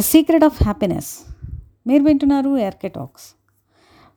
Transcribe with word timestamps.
The 0.00 0.02
secret 0.02 0.44
of 0.44 0.62
happiness 0.62 1.08
మీరు 1.86 2.02
వింటున్నారు 2.02 2.56
ఎర్కే 2.56 2.88
talks 2.88 3.24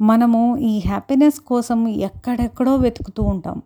మనము 0.00 0.56
ఈ 0.56 0.78
హ్యాపీనెస్ 0.78 1.40
కోసం 1.40 1.88
ఎక్కడెక్కడో 1.88 2.76
వెతుకుతూ 2.76 3.22
ఉంటాం. 3.22 3.62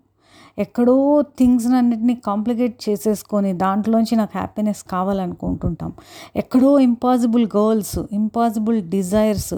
ఎక్కడో 0.58 1.22
థింగ్స్ 1.38 1.66
అన్నిటిని 1.66 2.14
కాంప్లికేట్ 2.14 2.90
చేసేసుకొని 2.90 3.52
దాంట్లోంచి 3.52 4.16
నాకు 4.16 4.38
హ్యాపీనెస్ 4.38 4.82
కావాలనుకుంటుంటాం. 4.82 5.92
ఎక్కడో 6.36 6.78
ఇంపాసిబుల్ 6.78 7.46
గోల్స్ 7.56 7.98
ఇంపాసిబుల్ 8.12 8.82
డిజైర్స్ 8.82 9.54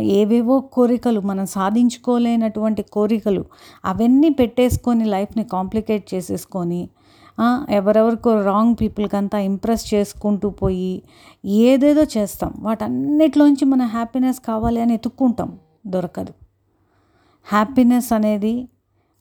ఏవేవో 0.00 0.60
కోరికలు 0.60 1.20
మనం 1.20 1.46
సాధించుకోలేనటువంటి 1.46 2.82
కోరికలు 2.82 3.44
అవన్నీ 3.84 4.30
పెట్టేసుకొని 4.30 5.04
లైఫ్ని 5.04 5.44
కాంప్లికేట్ 5.44 6.14
చేసేసుకొని 6.14 6.88
ఎవరెవరికో 7.70 8.42
రాంగ్ 8.42 8.76
పీపుల్కి 8.80 9.16
అంతా 9.16 9.38
ఇంప్రెస్ 9.38 9.94
చేసుకుంటూ 9.94 10.50
పోయి 10.50 11.02
ఏదేదో 11.44 12.02
చేస్తాం. 12.02 12.54
వాటన్నిటిలోంచి 12.58 13.64
మన 13.64 13.82
హ్యాపీనెస్ 13.82 14.40
కావాలి 14.40 14.80
అని 14.80 14.94
ఎత్తుక్కుంటాం. 14.94 15.58
దొరకదు. 15.86 16.32
హ్యాపీనెస్ 17.44 18.12
అనేది 18.12 18.68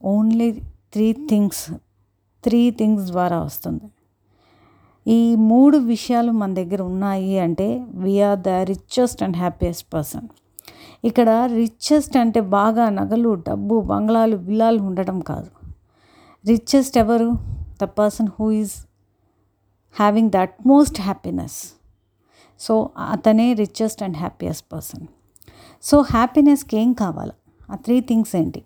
only 0.04 0.62
three 0.94 1.14
things 1.14 1.72
three 2.44 2.72
things 2.72 3.06
ద్వారా 3.06 3.44
వస్తుంది. 3.44 3.86
ఈ 5.08 5.36
మూడు 5.36 5.78
విషయాలు 5.78 6.32
మన 6.32 6.54
దగ్గర 6.54 6.82
ఉన్నాయి 6.82 7.40
అంటే 7.40 7.86
we are 7.94 8.40
the 8.40 8.48
richest 8.48 9.24
and 9.24 9.38
happiest 9.38 9.94
person 9.94 10.28
ఇక్కడ 11.06 11.30
రిచెస్ట్ 11.30 12.18
అంటే 12.18 12.42
బాగా 12.42 12.90
నగలు 12.90 13.44
డబ్బు 13.50 13.82
బంగ్లాలు 13.82 14.38
బిల్లాలు 14.38 14.82
ఉండటం 14.82 15.20
కాదు. 15.20 15.50
రిచెస్ట్ 16.48 16.98
ఎవరు? 16.98 17.53
The 17.82 17.84
person 17.84 18.28
who 18.40 18.52
is 18.52 18.74
having 20.00 20.32
that 20.32 20.68
most 20.68 21.02
happiness 21.02 21.74
so 22.60 22.90
అతనే 23.12 23.54
richest 23.54 24.04
and 24.04 24.18
happiest 24.18 24.74
person 24.74 25.08
so 25.84 26.02
హ్యాపీనెస్కి 26.02 26.78
ఏం 26.78 26.94
కావాలి? 26.94 27.32
ఆ 27.72 27.76
త్రీ 27.76 28.02
థింగ్స్ 28.02 28.36
ఏంటి? 28.36 28.64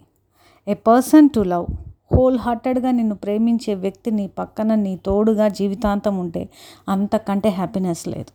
A 0.67 0.73
person 0.73 1.29
to 1.29 1.39
love 1.39 1.67
whole 2.15 2.39
హార్టెడ్గా 2.39 2.91
నిన్ను 2.91 3.15
ప్రేమించే 3.15 3.73
వ్యక్తి 3.73 4.11
నీ 4.11 4.27
పక్కన 4.27 4.75
నీ 4.75 4.97
తోడుగా 4.97 5.47
జీవితాంతం 5.47 6.17
ఉంటే 6.17 6.49
అంతకంటే 6.89 7.49
హ్యాపీనెస్ 7.49 8.07
లేదు. 8.07 8.31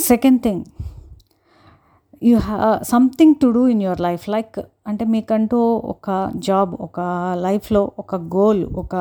Second 0.00 0.42
thing 0.42 0.64
you 2.22 2.38
have 2.38 2.80
something 2.82 3.34
to 3.42 3.46
do 3.46 3.66
in 3.66 3.82
your 3.82 4.00
life 4.00 4.28
like 4.28 4.58
అంటే 4.86 5.04
మీకంటూ 5.04 5.58
ఒక 5.84 6.32
జాబ్ 6.36 6.74
ఒక 6.80 7.00
లైఫ్లో 7.40 7.92
ఒక 7.98 8.16
గోల్ 8.16 8.64
ఒక 8.64 8.94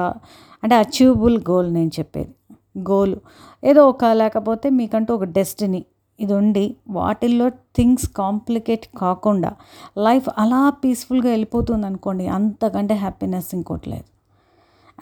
అంటే 0.64 0.76
అచీవబుల్ 0.76 1.38
గోల్ 1.50 1.74
నేను 1.74 1.92
చెప్పేది. 2.00 2.32
గోల్ 2.80 3.16
ఏదో 3.64 3.90
ఒక 3.90 4.06
లేకపోతే 4.06 4.70
మీకంటూ 4.70 5.16
ఒక 5.16 5.24
డెస్టినీ 5.24 5.86
ఇది 6.20 6.34
ఉండి 6.34 6.76
వాటిల్లో 6.90 7.50
థింగ్స్ 7.50 8.08
కాంప్లికేట్ 8.10 8.86
కాకుండా 8.98 9.52
లైఫ్ 9.98 10.30
అలా 10.38 10.70
పీస్ఫుల్గా 10.70 11.30
వెళ్ళిపోతుంది 11.30 11.86
అనుకోండి 11.86 12.28
అంతకంటే 12.28 12.96
హ్యాపీనెస్ 12.96 13.56
ఇంకోటి 13.56 13.90
లేదు. 13.90 14.08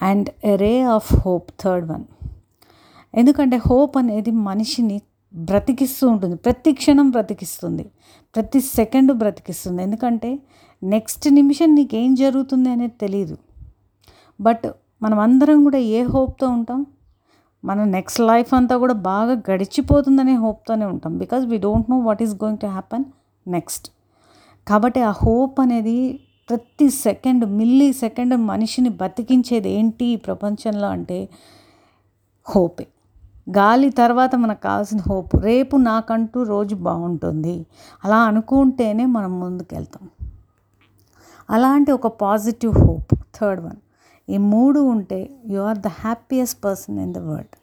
And 0.05 0.29
a 0.43 0.55
ray 0.55 0.81
of 0.81 1.09
hope 1.15 1.49
third 1.59 1.91
one 1.91 2.03
ఎందుకంటే 3.13 3.57
హోప్ 3.57 3.97
అనేది 3.97 4.31
మనిషిని 4.31 5.01
బ్రతికిస్తూ 5.33 6.08
ఉంటుంది. 6.09 6.35
ప్రతి 6.35 6.72
క్షణం 6.73 7.09
బ్రతికిస్తుంది. 7.09 7.85
ప్రతి 8.35 8.59
సెకండ్ 8.59 9.11
బ్రతికిస్తుంది. 9.13 9.83
ఎందుకంటే 9.83 10.39
నెక్స్ట్ 10.83 11.33
నిమిషం 11.33 11.75
నీకేం 11.75 12.16
జరుగుతుంది 12.16 12.69
అనేది 12.69 12.95
తెలియదు 13.02 13.38
బట్ 14.41 14.67
మనం 15.03 15.19
అందరం 15.19 15.63
కూడా 15.63 15.77
ఏ 15.77 16.02
హోప్తో 16.03 16.47
ఉంటాం? 16.47 16.86
మన 17.66 17.83
నెక్స్ట్ 17.83 18.21
లైఫ్ 18.21 18.53
అంతా 18.53 18.77
కూడా 18.77 18.94
బాగా 18.94 19.33
గడిచిపోతుందనే 19.52 20.36
హోప్తోనే 20.36 20.86
ఉంటాం. 20.86 21.17
Because 21.17 21.45
we 21.45 21.58
don't 21.58 21.89
know 21.89 21.97
what 21.99 22.23
is 22.23 22.36
going 22.43 22.59
to 22.59 22.66
happen 22.66 23.05
next. 23.47 23.88
కాబట్టి 24.67 25.02
ఆ 25.02 25.11
హోప్ 25.11 25.59
అనేది 25.59 26.19
ప్రతి 26.49 26.89
సెకండ్ 26.89 27.45
మిల్లీ 27.45 27.93
సెకండ్ 27.93 28.37
మనిషిని 28.37 28.89
బతికించేది 28.89 29.70
ఏంటి 29.70 30.05
ఈ 30.05 30.15
ప్రపంచంలో 30.15 30.87
అంటే 30.87 31.30
హోపే. 32.45 32.87
గాలి 33.58 33.89
తర్వాత 33.89 34.36
మనకు 34.36 34.61
కావాల్సిన 34.61 34.99
హోప్. 35.10 35.36
రేపు 35.36 35.77
నాకంటూ 35.77 36.43
రోజు 36.43 36.76
బాగుంటుంది. 36.76 37.65
అలా 38.05 38.17
అనుకుంటేనే 38.17 39.05
మనం 39.05 39.39
ముందుకెళ్తాం. 39.39 40.10
అలాంటి 41.49 41.92
ఒక 41.92 42.08
పాజిటివ్ 42.08 42.73
హోప్ 42.77 43.15
థర్డ్ 43.36 43.61
వన్. 43.64 43.80
ఈ 44.30 44.38
మూడు 44.38 44.80
ఉంటే 44.80 45.30
you 45.48 45.61
are 45.61 45.77
the 45.77 45.88
happiest 45.88 46.64
person 46.64 46.99
in 46.99 47.14
the 47.14 47.17
world. 47.17 47.55